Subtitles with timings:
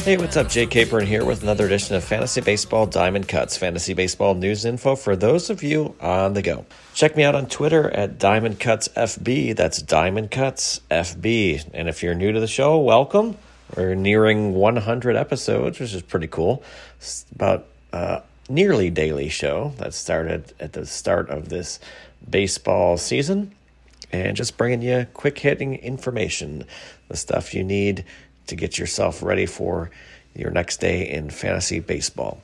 [0.00, 0.48] Hey, what's up?
[0.48, 4.96] Jay Capron here with another edition of Fantasy Baseball Diamond Cuts, fantasy baseball news info
[4.96, 6.64] for those of you on the go.
[6.94, 9.54] Check me out on Twitter at Diamond Cuts FB.
[9.54, 11.68] That's Diamond Cuts FB.
[11.74, 13.36] And if you're new to the show, welcome.
[13.76, 16.62] We're nearing 100 episodes, which is pretty cool.
[16.96, 21.78] It's about uh, nearly daily show that started at the start of this
[22.28, 23.54] baseball season,
[24.10, 26.64] and just bringing you quick hitting information,
[27.08, 28.06] the stuff you need
[28.50, 29.90] to get yourself ready for
[30.34, 32.42] your next day in fantasy baseball.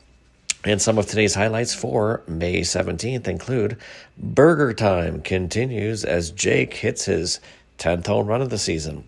[0.64, 3.76] And some of today's highlights for May 17th include
[4.16, 7.40] Burger Time continues as Jake hits his
[7.78, 9.06] 10th home run of the season.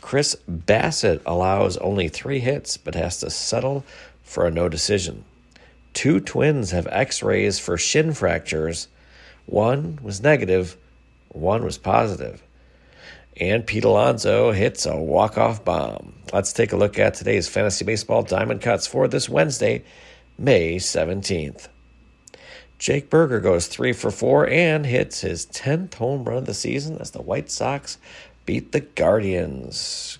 [0.00, 3.84] Chris Bassitt allows only three hits but has to settle
[4.22, 5.24] for a no decision.
[5.92, 8.86] Two twins have x rays for shin fractures.
[9.46, 10.76] One was negative,
[11.28, 12.42] one was positive
[13.36, 16.14] and Pete Alonso hits a walk-off bomb.
[16.32, 19.84] Let's take a look at today's fantasy baseball diamond cuts for this Wednesday,
[20.38, 21.68] May 17th.
[22.78, 26.96] Jake Burger goes three for four and hits his 10th home run of the season
[26.98, 27.98] as the White Sox
[28.46, 30.18] beat the Guardians.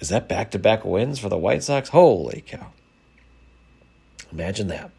[0.00, 1.90] Is that back to back wins for the White Sox?
[1.90, 2.72] Holy cow.
[4.32, 4.90] Imagine that.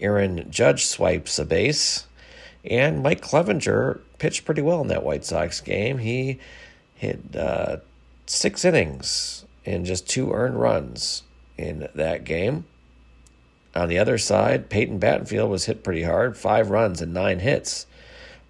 [0.00, 2.06] Aaron Judge swipes a base,
[2.64, 5.98] and Mike Clevinger pitched pretty well in that White Sox game.
[5.98, 6.38] He
[6.94, 7.78] hit uh,
[8.26, 11.22] six innings and just two earned runs
[11.56, 12.64] in that game.
[13.74, 17.86] On the other side, Peyton Battenfield was hit pretty hard, five runs and nine hits.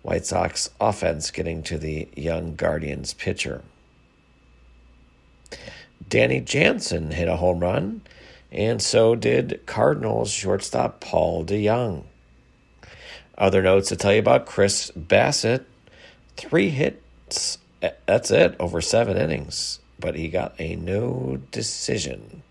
[0.03, 3.62] White Sox offense getting to the young Guardians pitcher.
[6.08, 8.02] Danny Jansen hit a home run,
[8.51, 12.05] and so did Cardinals shortstop Paul DeJong.
[13.38, 15.64] Other notes to tell you about Chris Bassitt
[16.38, 17.58] Three hits.
[18.06, 19.80] That's it, over seven innings.
[19.98, 22.44] But he got a no decision.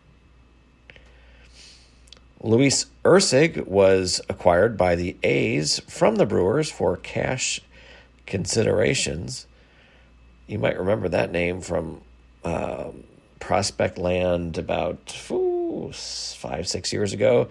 [2.41, 7.61] Luis Ursig was acquired by the A's from the Brewers for cash
[8.25, 9.47] considerations.
[10.47, 12.01] You might remember that name from
[12.43, 12.89] uh,
[13.39, 17.47] Prospect Land about ooh, five, six years ago.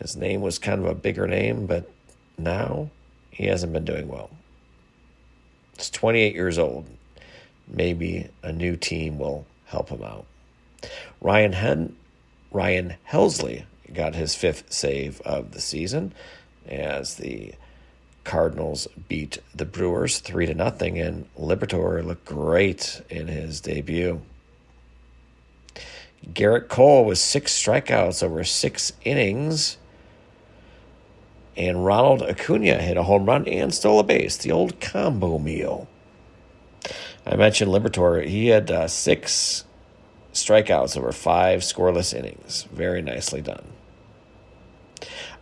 [0.00, 1.90] His name was kind of a bigger name, but
[2.38, 2.90] now
[3.30, 4.30] he hasn't been doing well.
[5.76, 6.86] He's 28 years old.
[7.68, 10.26] Maybe a new team will help him out.
[11.20, 11.96] Ryan Hen-
[12.50, 16.12] Ryan Helsley got his fifth save of the season
[16.66, 17.52] as the
[18.24, 24.20] Cardinals beat the Brewers 3 to nothing and Liberatore looked great in his debut.
[26.32, 29.76] Gerrit Cole with six strikeouts over six innings
[31.56, 35.88] and Ronald Acuna hit a home run and stole a base, the old combo meal.
[37.26, 38.26] I mentioned Liberatore.
[38.26, 39.64] He had uh, six
[40.32, 42.64] strikeouts over five scoreless innings.
[42.70, 43.64] Very nicely done.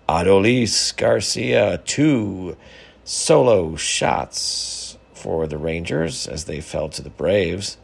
[0.08, 2.56] Adolis Garcia, two
[3.04, 7.76] solo shots for the Rangers as they fell to the Braves.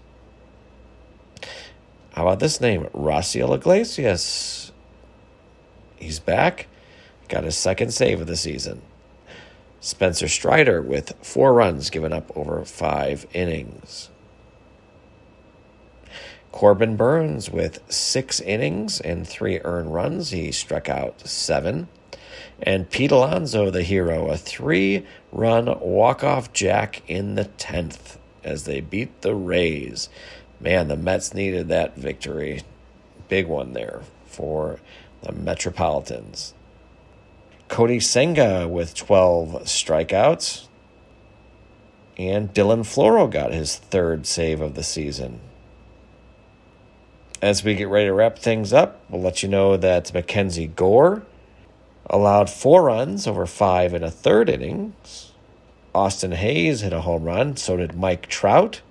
[2.13, 2.87] How about this name?
[2.95, 4.73] Raisel Iglesias.
[5.97, 6.67] He's back
[7.31, 8.83] got his second save of the season.
[9.81, 14.11] Spencer Strider with four runs given up over five innings.
[16.53, 20.31] Corbin Burnes with six innings and three earned runs.
[20.31, 21.89] He struck out seven.
[22.61, 28.65] And Pete Alonso, the hero, a three run walk off jack in the 10th as
[28.65, 30.11] they beat the Rays.
[30.59, 32.63] Man, the Mets needed that victory.
[33.29, 34.81] Big one there for
[35.23, 36.53] the Metropolitans.
[37.71, 40.67] Kodai Senga with 12 strikeouts.
[42.19, 45.41] And Dylan Floro got his third save of the season.
[47.41, 51.23] As we get ready to wrap things up, we'll let you know that Mackenzie Gore
[52.07, 55.33] allowed four runs over five and a third innings.
[55.95, 58.83] Austin Hays hit a home run, so did Mike Trout.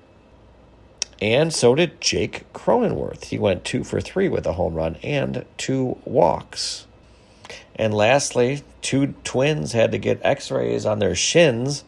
[1.21, 3.25] And so did Jake Cronenworth.
[3.25, 6.88] He went two for three with a home run and two walks.
[7.79, 11.85] And lastly, two twins had to get x rays on their shins.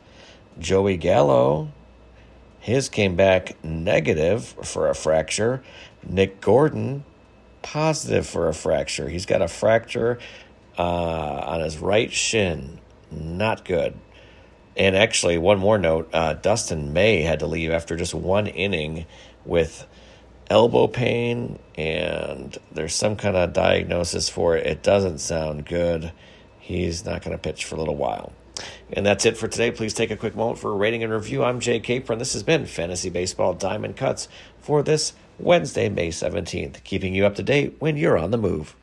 [0.57, 1.67] Joey Gallo,
[2.59, 5.61] his came back negative for a fracture.
[6.07, 7.03] Nick Gordon,
[7.61, 9.09] positive for a fracture.
[9.09, 10.17] He's got a fracture
[10.77, 12.79] uh, on his right shin.
[13.11, 13.93] not good.
[14.77, 19.05] And actually, one more note uh, Dustin May had to leave after just one inning
[19.43, 19.85] with
[20.51, 24.67] elbow pain, and there's some kind of diagnosis for it.
[24.67, 26.11] It doesn't sound good.
[26.59, 28.33] He's not going to pitch for a little while.
[28.91, 29.71] And that's it for today.
[29.71, 31.43] Please take a quick moment for a rating and review.
[31.43, 32.19] I'm Jay Capron.
[32.19, 34.27] This has been Fantasy Baseball Diamond Cuts
[34.59, 38.75] for this Wednesday, May 17th, keeping you up to date when you're on the move.